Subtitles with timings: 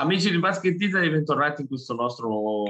[0.00, 2.62] Amici di Basket Italy, bentornati in questo nostro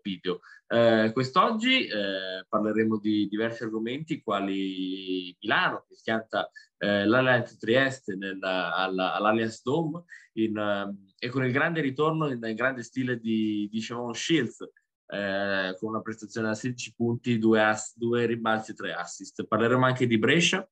[0.00, 0.38] video.
[0.68, 6.48] Eh, quest'oggi eh, parleremo di diversi argomenti, quali Milano, che schianta
[6.78, 12.38] eh, l'Allianz Trieste nella, alla, all'Allianz Dome, in, uh, e con il grande ritorno in,
[12.40, 14.60] in grande stile di, di Siobhan Shields,
[15.06, 19.48] eh, con una prestazione da 16 punti, due, ass, due rimbalzi e tre assist.
[19.48, 20.64] Parleremo anche di Brescia,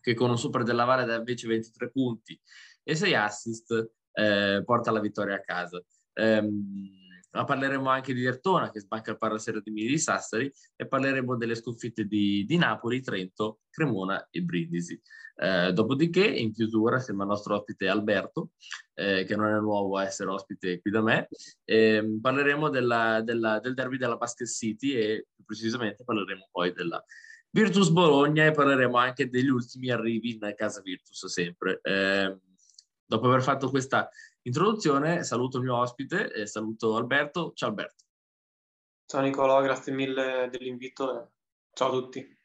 [0.00, 2.36] che con un super della Valle da invece 23 punti
[2.82, 5.82] e 6 assist eh, porta la vittoria a casa.
[6.14, 7.00] Um,
[7.32, 11.36] ma parleremo anche di Dertona che sbanca il Parasera di Mini di Sassari e parleremo
[11.36, 15.00] delle sconfitte di, di Napoli, Trento, Cremona e Brindisi.
[15.34, 18.50] Eh, dopodiché, in chiusura, siamo al nostro ospite Alberto,
[18.94, 21.28] eh, che non è nuovo a essere ospite qui da me.
[21.64, 27.02] Eh, parleremo della, della, del derby della Basket City e più precisamente parleremo poi della
[27.50, 31.80] Virtus Bologna e parleremo anche degli ultimi arrivi in casa Virtus sempre.
[31.82, 32.38] Eh,
[33.12, 34.08] Dopo aver fatto questa
[34.40, 37.52] introduzione, saluto il mio ospite e saluto Alberto.
[37.54, 38.04] Ciao Alberto.
[39.04, 41.32] Ciao Nicolò, grazie mille dell'invito.
[41.74, 42.38] Ciao a tutti.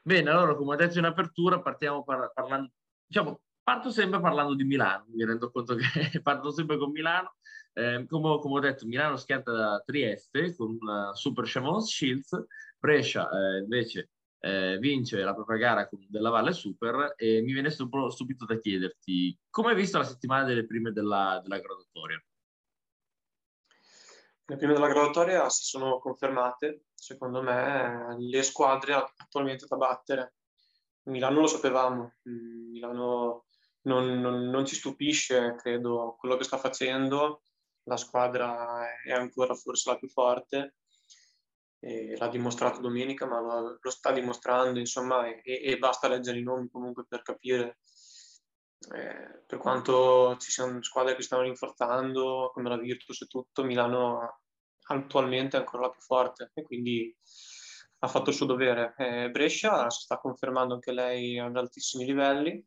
[0.00, 2.70] Bene, allora come ho detto in apertura, partiamo par- parlando,
[3.04, 5.84] diciamo, parto sempre parlando di Milano, mi rendo conto che
[6.24, 7.34] parto sempre con Milano.
[7.74, 12.46] Eh, come, come, ho detto, Milano schianta da Trieste con una Super Chavons Shields,
[12.78, 14.12] Brescia eh, invece
[14.44, 19.38] eh, vince la propria gara con della Valle Super e mi viene subito da chiederti
[19.48, 22.20] come hai visto la settimana delle prime della, della graduatoria?
[24.44, 30.34] Le prime della graduatoria si sono confermate, secondo me, le squadre attualmente da battere.
[31.04, 33.44] Milano lo sapevamo, mm, Milano
[33.82, 37.44] non, non, non ci stupisce, credo, quello che sta facendo,
[37.84, 40.74] la squadra è ancora forse la più forte
[41.84, 46.44] e l'ha dimostrato domenica, ma lo, lo sta dimostrando, insomma, e, e, basta leggere i
[46.44, 47.78] nomi comunque per capire
[48.94, 54.42] eh, per quanto ci siano squadre che stanno rinforzando, come la Virtus e tutto, Milano
[54.86, 57.12] attualmente è ancora la più forte e quindi
[57.98, 58.94] ha fatto il suo dovere.
[58.96, 62.64] Eh, Brescia si sta confermando anche lei ad altissimi livelli,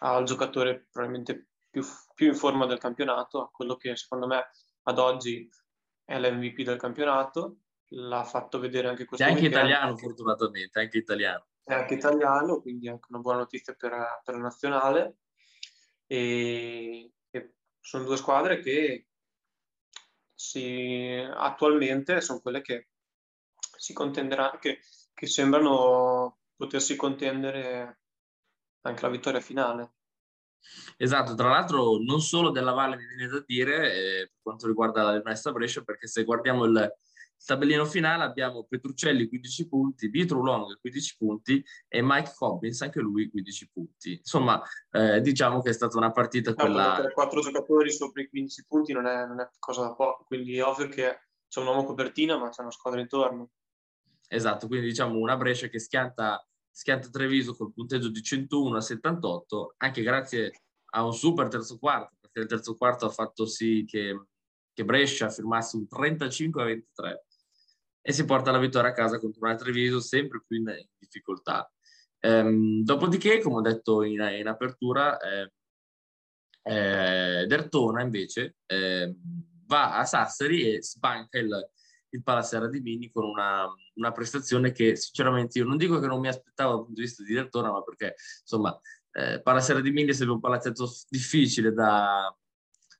[0.00, 1.82] ha il giocatore probabilmente più,
[2.14, 4.50] più in forma del campionato, quello che secondo me
[4.82, 5.48] ad oggi
[6.04, 7.60] è l'MVP del campionato
[7.94, 9.62] l'ha fatto vedere anche questo È anche weekend.
[9.62, 11.46] italiano, fortunatamente, anche italiano.
[11.62, 15.16] È anche italiano, quindi anche una buona notizia per, per la nazionale.
[16.06, 19.06] E, e, sono due squadre che
[20.34, 22.88] si, attualmente sono quelle che
[23.76, 24.80] si contenderanno, che,
[25.14, 28.00] che sembrano potersi contendere
[28.82, 29.92] anche la vittoria finale.
[30.96, 35.02] Esatto, tra l'altro non solo della Valle mi viene da dire eh, per quanto riguarda
[35.02, 36.94] la Rimessa Brescia, perché se guardiamo il,
[37.44, 43.30] tabellino finale abbiamo Petruccelli 15 punti, Vitru Long 15 punti e Mike Cobbins anche lui
[43.30, 44.12] 15 punti.
[44.14, 47.00] Insomma, eh, diciamo che è stata una partita quella...
[47.02, 50.56] Per quattro giocatori sopra i 15 punti non è, non è cosa da poco, quindi
[50.56, 53.50] è ovvio che c'è un uomo copertina ma c'è una squadra intorno.
[54.26, 59.74] Esatto, quindi diciamo una Brescia che schianta, schianta Treviso col punteggio di 101 a 78,
[59.78, 60.52] anche grazie
[60.94, 64.16] a un super terzo quarto, perché il terzo quarto ha fatto sì che
[64.74, 67.24] che Brescia firmasse un 35 a 23
[68.06, 71.72] e si porta la vittoria a casa contro una Treviso sempre più in, difficoltà.
[72.18, 75.52] Ehm, dopodiché, come ho detto in, in apertura, eh,
[76.64, 79.14] eh, Dertona invece eh,
[79.64, 81.70] va a Sassari e sbanca il,
[82.10, 86.20] il Palaserra di Mini con una, una, prestazione che sinceramente io non dico che non
[86.20, 88.78] mi aspettavo dal punto di vista di Dertona, ma perché insomma
[89.12, 92.36] eh, Palaserra di Mini è sempre un palazzetto difficile da,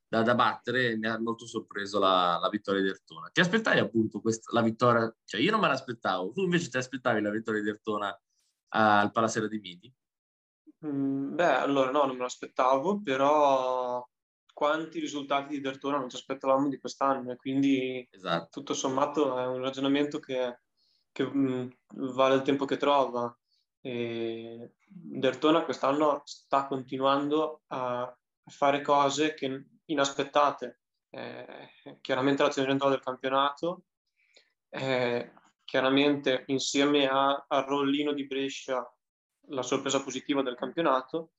[0.06, 3.28] da, da battere mi ha molto sorpreso la, la vittoria di Ertona.
[3.32, 5.14] Ti aspettavi appunto questa, la vittoria?
[5.24, 8.16] Cioè io non me l'aspettavo, tu invece ti aspettavi la vittoria di Ertona
[8.68, 9.94] al Palasera di Midi?
[10.86, 14.06] Mm, beh, allora no, non me l'aspettavo, però
[14.52, 18.48] quanti risultati di Dertona non ci aspettavamo di quest'anno e quindi esatto.
[18.50, 20.60] tutto sommato è un ragionamento che,
[21.10, 21.70] che mh, mm,
[22.12, 23.36] vale il tempo che trova.
[23.80, 30.80] E Dertona quest'anno sta continuando a fare cose che inaspettate.
[31.10, 33.84] Eh, chiaramente la centrale del campionato,
[34.68, 35.32] eh,
[35.64, 38.88] chiaramente insieme a, al rollino di Brescia
[39.48, 41.32] la sorpresa positiva del campionato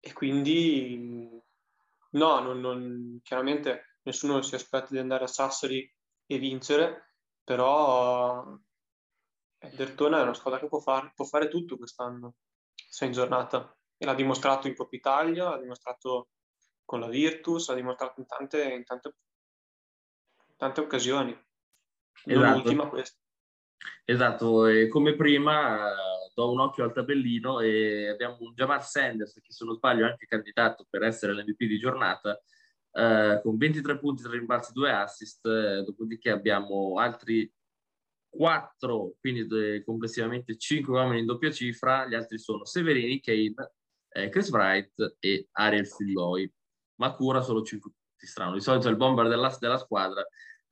[0.00, 1.40] e quindi
[2.10, 5.92] no, non, non, chiaramente nessuno si aspetta di andare a Sassari
[6.26, 7.14] e vincere,
[7.44, 8.44] però
[9.58, 12.34] Dertona è una squadra che può fare, può fare tutto quest'anno,
[12.74, 16.28] se in giornata e l'ha dimostrato in Coppa Italia, l'ha dimostrato
[16.88, 19.14] con la Virtus, ha dimostrato in tante, in tante,
[20.48, 21.38] in tante occasioni.
[22.24, 22.54] Esatto.
[22.54, 23.18] L'ultima questa.
[24.06, 25.94] Esatto, e come prima
[26.32, 30.08] do un occhio al tabellino e abbiamo un Jamar Sanders che se non sbaglio è
[30.08, 32.40] anche candidato per essere l'MVP di giornata,
[32.92, 37.52] eh, con 23 punti, 3 rimbalzi, 2 assist, eh, dopodiché abbiamo altri
[38.30, 43.72] 4, quindi eh, complessivamente 5 uomini in doppia cifra, gli altri sono Severini, Kane,
[44.08, 45.86] eh, Chris Wright e Ariel
[46.98, 47.10] Figloi.
[47.10, 48.54] Makura solo 5 punti, strano.
[48.54, 50.26] Di solito il bomber della, della squadra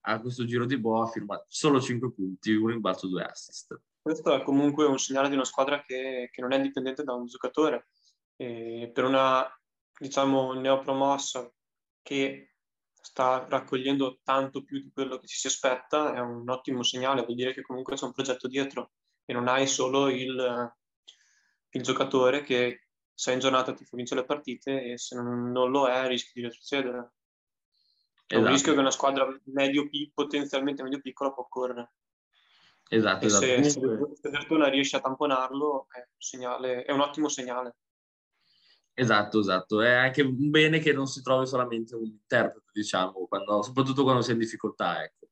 [0.09, 3.81] a questo giro di boa firma solo 5 punti, un rimbalzo, 2 assist.
[4.01, 7.27] Questo è comunque un segnale di una squadra che, che non è dipendente da un
[7.27, 7.89] giocatore.
[8.37, 9.45] E per una,
[9.99, 11.51] diciamo, neopromossa
[12.03, 12.53] che
[12.93, 17.37] sta raccogliendo tanto più di quello che ci si aspetta, è un ottimo segnale, vuol
[17.37, 18.93] dire che comunque c'è un progetto dietro
[19.25, 20.75] e non hai solo il,
[21.71, 22.86] il giocatore che
[23.17, 26.33] se in giornata ti fa vincere le partite e se non, non lo è rischi
[26.35, 26.99] di retrocedere.
[28.27, 28.41] È esatto.
[28.41, 31.93] un rischio che una squadra medio, potenzialmente medio piccola può correre.
[32.91, 33.45] Esatto, e esatto.
[33.45, 37.77] Se, se Vertona riesce a tamponarlo è un, segnale, è un ottimo segnale.
[38.93, 39.81] Esatto, esatto.
[39.81, 44.21] È anche un bene che non si trovi solamente un interprete, diciamo, quando, soprattutto quando
[44.21, 45.29] si è in difficoltà, ecco.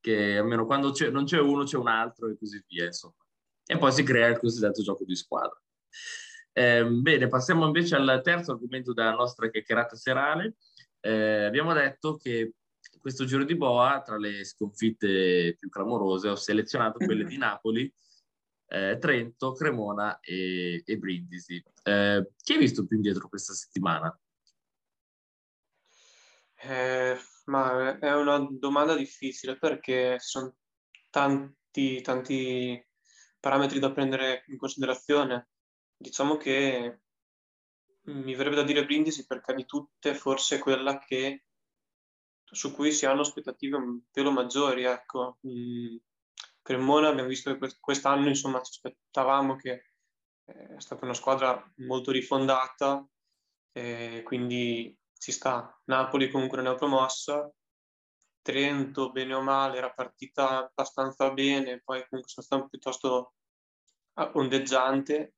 [0.00, 3.14] Che almeno quando c'è, non c'è uno c'è un altro e così via, insomma.
[3.66, 5.60] E poi si crea il cosiddetto gioco di squadra.
[6.58, 10.54] Eh, bene, passiamo invece al terzo argomento della nostra chiacchierata serale.
[11.00, 12.54] Eh, abbiamo detto che
[12.98, 17.92] questo giro di boa, tra le sconfitte più clamorose, ho selezionato quelle di Napoli,
[18.68, 21.62] eh, Trento, Cremona e, e Brindisi.
[21.82, 24.18] Eh, chi hai visto più indietro questa settimana?
[26.54, 30.56] Eh, ma è una domanda difficile perché ci sono
[31.10, 32.82] tanti, tanti
[33.38, 35.48] parametri da prendere in considerazione.
[35.96, 37.00] Diciamo che
[38.04, 41.44] mi verrebbe da dire Brindisi perché di tutte forse quella che,
[42.44, 44.84] su cui si hanno aspettative un pelo maggiori.
[44.84, 45.38] Ecco.
[45.46, 45.96] Mm,
[46.62, 49.90] Cremona abbiamo visto che quest'anno insomma ci aspettavamo che
[50.44, 53.06] eh, è stata una squadra molto rifondata,
[53.72, 55.80] eh, quindi ci sta.
[55.84, 57.50] Napoli comunque non è promossa,
[58.46, 63.34] Trento bene o male era partita abbastanza bene, poi comunque sono stato piuttosto
[64.34, 65.34] ondeggiante,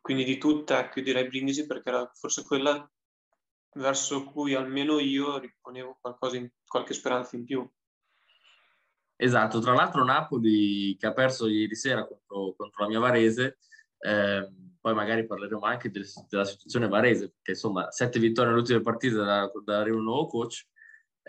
[0.00, 2.90] quindi di tutta ecco, direi Brindisi perché era forse quella
[3.74, 7.68] verso cui almeno io riponevo qualcosa in, qualche speranza in più.
[9.16, 13.58] Esatto, tra l'altro Napoli che ha perso ieri sera contro, contro la mia Varese,
[13.98, 14.50] eh,
[14.80, 19.16] poi magari parleremo anche del, della situazione Varese, perché insomma sette vittorie nelle ultime partite
[19.16, 20.66] da, da arrivare un nuovo coach.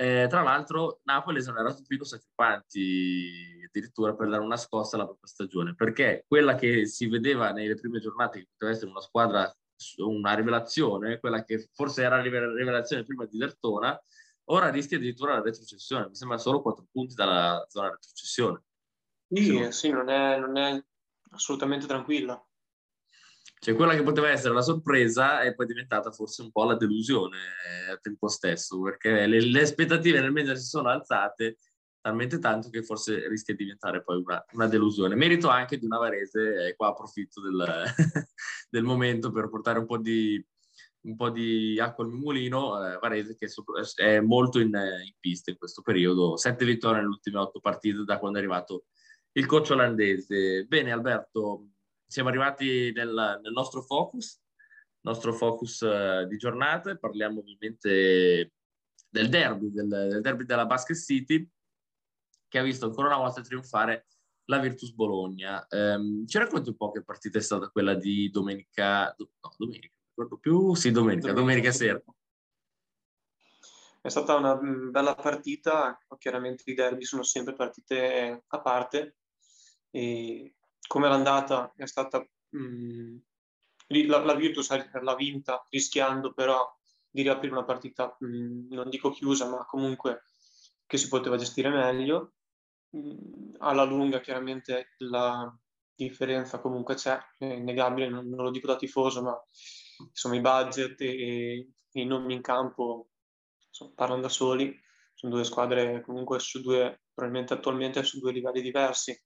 [0.01, 5.27] Eh, tra l'altro Napoli ha esonerato Pino Sacripanti addirittura per dare una scossa alla propria
[5.27, 9.55] stagione, perché quella che si vedeva nelle prime giornate che poteva essere una squadra,
[9.97, 13.95] una rivelazione, quella che forse era la rivelazione prima di Dertona,
[14.45, 18.63] ora rischia addirittura la retrocessione, mi sembra solo 4 punti dalla zona retrocessione.
[19.27, 20.83] Sì, sì non, è, non è
[21.29, 22.43] assolutamente tranquilla.
[23.63, 27.37] Cioè quella che poteva essere la sorpresa è poi diventata forse un po' la delusione
[27.37, 31.57] eh, al tempo stesso, perché le, le aspettative nel mese si sono alzate
[32.01, 35.13] talmente tanto che forse rischia di diventare poi una, una delusione.
[35.13, 37.83] Merito anche di una Varese, e qua approfitto del,
[38.67, 40.43] del momento per portare un po' di,
[41.01, 43.47] un po' di acqua al mulino, eh, Varese che
[43.97, 48.17] è molto in, in, pista in questo periodo, sette vittorie nelle ultime otto partite da
[48.17, 48.85] quando è arrivato
[49.33, 50.65] il coach olandese.
[50.65, 51.67] Bene Alberto,
[52.11, 54.37] siamo arrivati nel, nel nostro focus,
[55.05, 58.51] nostro focus eh, di giornata, parliamo ovviamente
[59.07, 61.49] del derby, del, del derby della Basket City,
[62.49, 64.07] che ha visto ancora una volta trionfare
[64.45, 65.65] la Virtus Bologna.
[65.69, 70.37] Um, ci racconti un po' che partita è stata quella di domenica, no, domenica, ricordo
[70.37, 72.03] più, sì, domenica, domenica, domenica sera.
[74.01, 79.15] È stata una bella partita, chiaramente i derby sono sempre partite a parte.
[79.91, 80.55] E
[80.87, 83.17] come l'andata è stata mh,
[84.07, 84.69] la, la, Virtus
[85.01, 86.65] l'ha vinta rischiando però
[87.09, 90.23] di riaprire una partita mh, non dico chiusa ma comunque
[90.85, 92.33] che si poteva gestire meglio
[92.89, 95.53] mh, alla lunga chiaramente la
[95.93, 99.37] differenza comunque c'è è innegabile non, non lo dico da tifoso ma
[100.07, 103.11] insomma i budget e, e i nomi in campo
[103.71, 104.77] insomma, parlano da soli,
[105.13, 109.19] sono due squadre comunque su due, probabilmente attualmente su due livelli diversi.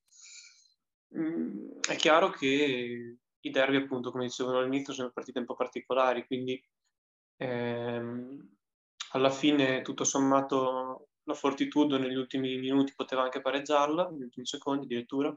[1.17, 6.25] Mm, è chiaro che i derby, appunto, come dicevano all'inizio, sono partite un po' particolari,
[6.25, 6.61] quindi
[7.37, 8.49] ehm,
[9.11, 14.85] alla fine, tutto sommato, la Fortitudo negli ultimi minuti poteva anche pareggiarla, negli ultimi secondi
[14.85, 15.35] addirittura,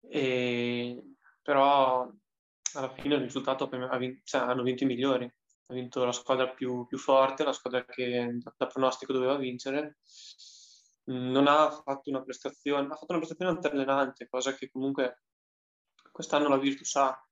[0.00, 1.02] e,
[1.42, 2.10] però
[2.74, 3.68] alla fine il risultato
[4.24, 5.24] cioè, hanno vinto i migliori.
[5.66, 9.96] Ha vinto la squadra più, più forte, la squadra che da pronostico doveva vincere.
[11.06, 15.22] Non ha fatto una prestazione, ha fatto una prestazione altalenante, cosa che comunque
[16.10, 17.28] quest'anno la Virtus ha,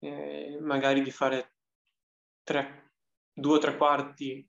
[0.00, 1.54] eh, magari di fare
[2.42, 2.92] tre,
[3.32, 4.46] due o tre quarti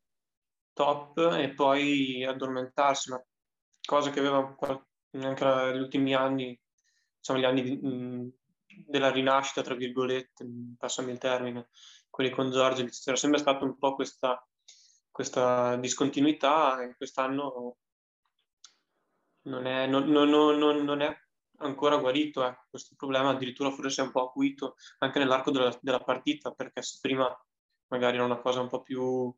[0.73, 3.23] top e poi addormentarsi, ma
[3.85, 6.59] cosa che aveva anche negli ultimi anni,
[7.17, 8.33] insomma gli anni di, mh,
[8.87, 10.45] della rinascita, tra virgolette,
[10.77, 11.69] passami il termine,
[12.09, 14.45] quelli con Giorgio, c'era sempre stata un po' questa,
[15.11, 17.77] questa discontinuità e quest'anno
[19.43, 21.17] non è, non, non, non è
[21.61, 25.99] ancora guarito ecco, questo problema, addirittura forse è un po' acuito anche nell'arco della, della
[25.99, 27.27] partita, perché se prima
[27.87, 29.33] magari era una cosa un po' più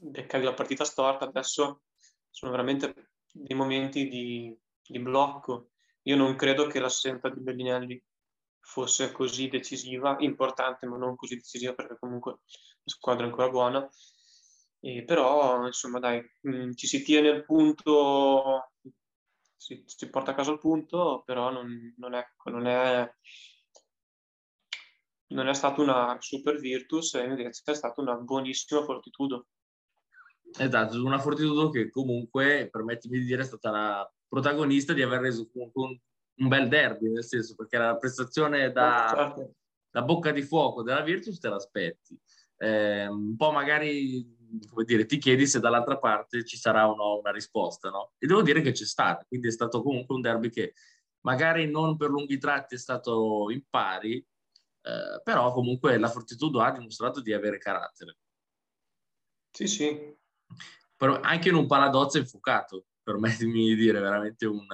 [0.00, 1.82] beccavi la partita storta, adesso
[2.30, 5.70] sono veramente dei momenti di, di blocco.
[6.02, 8.02] Io non credo che l'assenza di Bellinelli
[8.60, 12.38] fosse così decisiva, importante ma non così decisiva perché comunque la
[12.84, 13.88] squadra è ancora buona.
[14.80, 18.70] E però, insomma, dai, mh, mm, ci si tiene il punto,
[19.58, 23.14] si, si, porta a casa il punto, però non, non, è, non, è,
[25.28, 29.48] non è stata una super virtus, invece è stata una buonissima fortitudo.
[30.56, 35.50] Esatto, una fortitudo che comunque, permettimi di dire, è stata la protagonista di aver reso
[35.50, 36.00] comunque
[36.36, 39.54] un bel derby, nel senso perché la prestazione da, certo.
[39.90, 42.18] da bocca di fuoco della Virtus te l'aspetti.
[42.56, 44.36] Eh, un po' magari,
[44.68, 48.12] come dire, ti chiedi se dall'altra parte ci sarà o no una risposta, no?
[48.18, 50.74] E devo dire che c'è stata, quindi è stato comunque un derby che
[51.20, 56.70] magari non per lunghi tratti è stato in pari, eh, però comunque la Fortitudo ha
[56.70, 58.18] dimostrato di avere carattere.
[59.50, 60.16] Sì, sì.
[60.96, 64.66] Però anche in un paladozzo infuocato, permettimi di dire, veramente un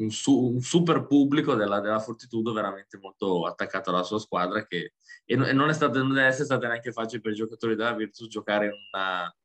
[0.00, 4.94] un, su, un super pubblico della, della, Fortitudo veramente molto attaccato alla sua squadra che,
[5.24, 8.28] e, non, è stato, non deve essere stato neanche facile per i giocatori della Virtus
[8.28, 9.36] giocare in, una,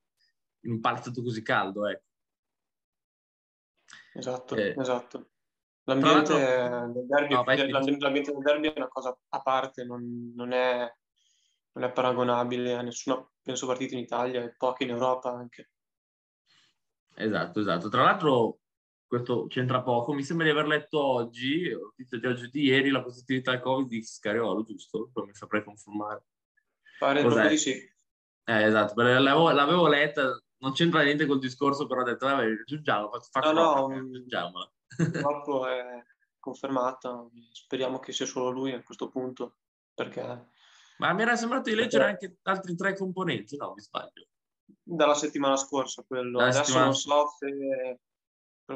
[0.61, 1.87] in un palazzo così caldo.
[1.87, 2.03] Ecco.
[4.13, 5.29] Esatto, eh, esatto.
[5.87, 10.91] L'ambiente del, derby, no, l'ambiente del derby è una cosa a parte, non, non, è,
[11.73, 15.69] non è paragonabile a nessuna, penso, partita in Italia e poche in Europa anche.
[17.13, 17.89] Esatto, esatto.
[17.89, 18.61] Tra l'altro
[19.07, 22.89] questo c'entra poco, mi sembra di aver letto oggi, ho visto di oggi di ieri,
[22.89, 25.09] la positività al Covid di Scariolo, giusto?
[25.13, 26.25] Poi mi saprei confermare.
[26.97, 27.71] Pare proprio di sì.
[27.71, 33.09] Eh, esatto, l'avevo, l'avevo, letta, non c'entra niente col discorso, però ho detto, vabbè, aggiungiamo,
[33.31, 34.73] faccio no, no, aggiungiamola.
[34.95, 36.03] Purtroppo è
[36.39, 39.57] confermata, speriamo che sia solo lui a questo punto,
[39.93, 40.53] perché...
[40.97, 44.27] Ma mi era sembrato di leggere anche altri tre componenti, no, mi sbaglio?
[44.81, 46.85] Dalla settimana scorsa quello, Dalla adesso settimana...
[46.85, 47.99] non so se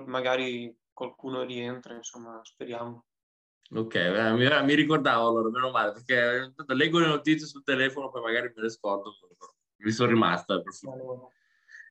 [0.05, 3.05] magari qualcuno rientra, insomma, speriamo.
[3.71, 3.95] Ok,
[4.35, 8.63] mi, mi, ricordavo allora, meno male, perché leggo le notizie sul telefono, poi magari me
[8.63, 9.13] le scordo,
[9.77, 10.59] mi sono rimasta.
[10.59, 10.73] Per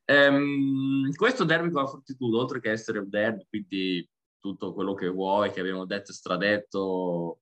[0.04, 5.08] ehm, questo derby con la Fortitudo, oltre che essere un derby, quindi tutto quello che
[5.08, 7.40] vuoi, che abbiamo detto stradetto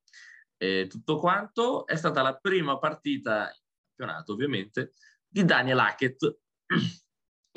[0.58, 3.50] e tutto quanto, è stata la prima partita
[3.96, 4.92] campionato, ovviamente,
[5.26, 6.38] di Daniel Hackett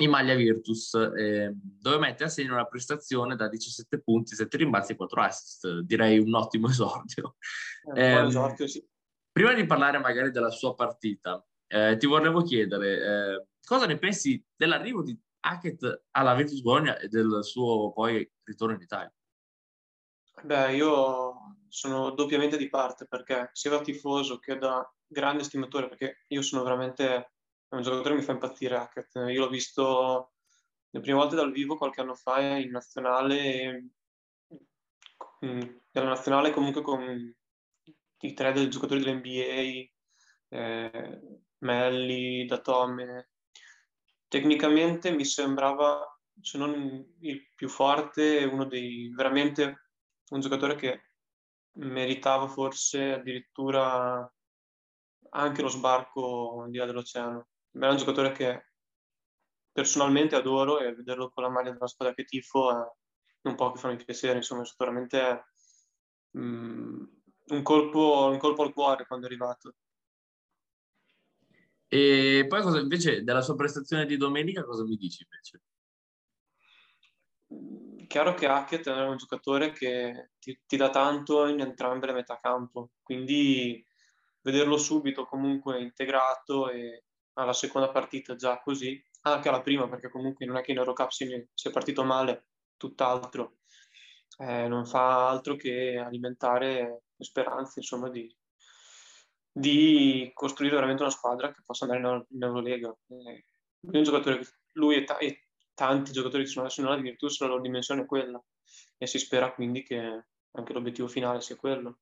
[0.04, 4.92] in maglia Virtus, eh, dove mette a segno una prestazione da 17 punti, 7 rimbalzi
[4.92, 5.78] e 4 assist.
[5.80, 7.36] Direi un ottimo esordio.
[7.94, 8.84] Eh, eh, esordio sì.
[9.32, 14.44] Prima di parlare magari della sua partita, eh, ti volevo chiedere eh, cosa ne pensi
[14.56, 19.12] dell'arrivo di Hackett alla Virtus Bologna e del suo poi ritorno in Italia?
[20.42, 26.24] Beh, io sono doppiamente di parte perché sia da tifoso che da grande stimatore, perché
[26.28, 27.32] io sono veramente
[27.70, 29.14] è un giocatore che mi fa impazzire Hackett.
[29.28, 30.32] Io l'ho visto
[30.90, 33.90] le prime volte dal vivo qualche anno fa in nazionale,
[35.38, 37.34] nella nazionale comunque con
[38.22, 39.88] i tre dei giocatori dell'NBA,
[40.48, 41.20] eh,
[41.58, 43.30] Melli, Datome.
[44.26, 46.04] Tecnicamente mi sembrava,
[46.40, 49.90] se non il più forte, uno dei veramente
[50.30, 51.10] un giocatore che
[51.74, 54.28] meritava forse addirittura
[55.32, 58.66] anche lo sbarco di là dell'oceano è un giocatore che
[59.72, 63.78] personalmente adoro e vederlo con la maglia della squadra che tifo è un po' che
[63.78, 65.44] fa piacere, insomma, veramente
[66.32, 67.08] um,
[67.46, 69.74] un, colpo, un colpo al cuore quando è arrivato.
[71.88, 75.62] E poi cosa invece della sua prestazione di domenica cosa mi dici invece?
[78.06, 82.36] Chiaro che Hackett è un giocatore che ti, ti dà tanto in entrambe le metà
[82.36, 83.84] campo, quindi
[84.42, 87.06] vederlo subito comunque integrato e
[87.40, 91.10] alla seconda partita già così, anche alla prima perché comunque non è che in Eurocup
[91.10, 93.58] si è partito male, tutt'altro,
[94.38, 98.34] eh, non fa altro che alimentare le speranze insomma di,
[99.52, 102.94] di costruire veramente una squadra che possa andare in, Eurolega.
[103.08, 103.44] Eh,
[104.74, 108.06] lui, e, ta- e, tanti giocatori che sono adesso nella Virtus, la loro dimensione è
[108.06, 108.42] quella
[108.96, 112.00] e si spera quindi che anche l'obiettivo finale sia quello.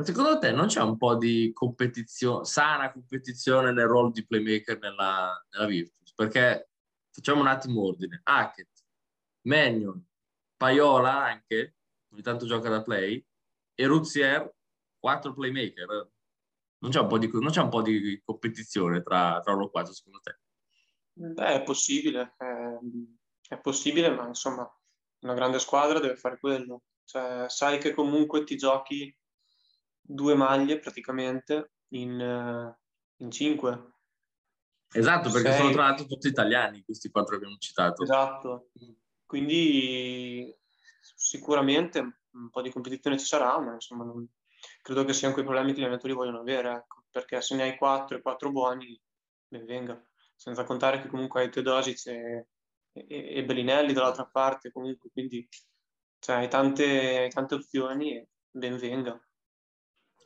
[0.00, 5.44] Secondo te non c'è un po' di competizione, sana competizione nel ruolo di playmaker nella,
[5.50, 5.98] nella Virtus?
[6.18, 6.70] perché
[7.12, 8.20] facciamo un attimo ordine.
[8.24, 8.70] Hackett,
[9.42, 10.04] Mannion,
[10.56, 11.76] Paiola anche,
[12.10, 13.24] ogni tanto gioca da play,
[13.74, 14.52] e Ruzier,
[14.98, 16.10] quattro playmaker.
[16.80, 20.40] Non c'è un po' di, un po di competizione tra, tra loro quattro, secondo te?
[21.12, 22.78] Beh, è possibile, è,
[23.48, 24.68] è, possibile, ma insomma,
[25.20, 26.82] una grande squadra deve fare quello.
[27.04, 29.16] Cioè, sai che comunque ti giochi
[30.08, 32.74] due maglie praticamente in,
[33.16, 33.92] in cinque.
[34.90, 35.58] Esatto, perché Sei...
[35.58, 38.02] sono tra l'altro tutti italiani questi quattro che abbiamo citato.
[38.02, 38.70] Esatto,
[39.26, 40.54] quindi
[41.00, 42.00] sicuramente
[42.30, 44.26] un po' di competizione ci sarà, ma insomma non...
[44.80, 47.04] credo che siano quei problemi che gli allenatori vogliono avere, ecco.
[47.10, 48.98] perché se ne hai quattro e quattro buoni,
[49.46, 50.02] ben venga.
[50.34, 52.46] Senza contare che comunque hai Teodosic e,
[52.92, 55.46] e, e Bellinelli dall'altra parte, comunque, quindi
[56.20, 59.20] cioè, hai, tante, hai tante opzioni e ben venga.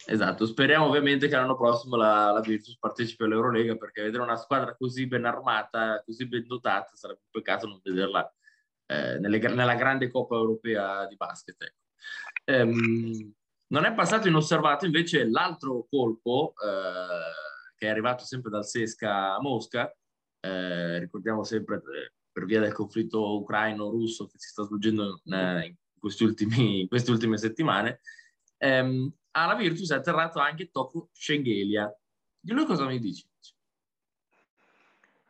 [0.04, 4.75] Esatto, speriamo ovviamente che l'anno prossimo la, la Virtus partecipi all'Eurolega perché vedere una squadra
[4.75, 8.32] così ben armata, così ben dotata, sarebbe un peccato non vederla
[8.87, 11.62] eh, nelle, nella grande Coppa Europea di basket.
[11.62, 11.76] Ecco.
[12.44, 13.32] Ehm,
[13.68, 19.40] non è passato inosservato invece l'altro colpo eh, che è arrivato sempre dal Sesca a
[19.40, 19.94] Mosca,
[20.40, 25.76] eh, ricordiamo sempre eh, per via del conflitto ucraino-russo che si sta svolgendo in, in,
[26.00, 28.00] ultimi, in queste ultime settimane,
[28.59, 31.94] ehm, alla Virtus è atterrato anche Toko Schengelia.
[32.38, 33.28] Di lui cosa mi dici?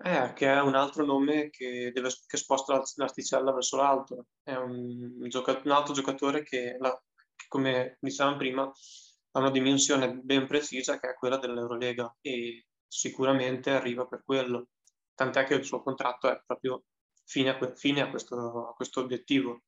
[0.04, 4.26] Eh, che è un altro nome che, deve, che sposta l'asticella verso l'alto.
[4.42, 6.90] È un, un altro giocatore che, la,
[7.37, 13.71] che, come dicevamo prima, ha una dimensione ben precisa che è quella dell'Eurolega e sicuramente
[13.71, 14.68] arriva per quello.
[15.14, 16.85] Tant'è che il suo contratto è proprio
[17.25, 19.62] fine a, fine a, questo, a questo, obiettivo.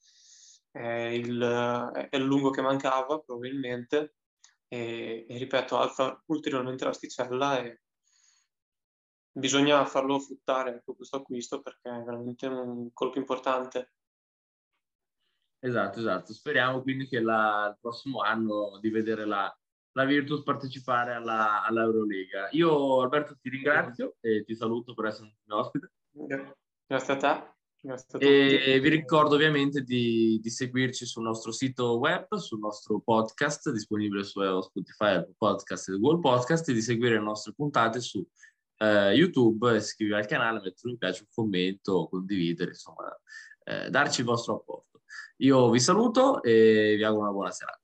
[0.70, 4.16] È il, è il lungo che mancava probabilmente
[4.68, 7.80] e, e ripeto, alza ulteriormente l'asticella e
[9.36, 13.92] bisogna farlo fruttare ecco, questo acquisto perché è veramente un colpo importante.
[15.58, 16.32] Esatto, esatto.
[16.32, 19.52] Speriamo quindi che la, il prossimo anno di vedere la,
[19.92, 22.48] la Virtus partecipare alla, all'Eurolega.
[22.50, 25.92] Io Alberto ti ringrazio e ti saluto per essere un ospite.
[26.86, 27.54] Grazie a te.
[28.18, 34.24] E vi ricordo ovviamente di, di, seguirci sul nostro sito web, sul nostro podcast disponibile
[34.24, 38.26] su Spotify, Podcast e Google Podcast e di seguire le nostre puntate su
[38.78, 43.14] eh, YouTube, iscrivervi al canale, mettere un piace, un commento, condividere, insomma,
[43.64, 45.02] eh, darci il vostro apporto.
[45.38, 47.83] Io vi saluto e vi auguro una buona serata.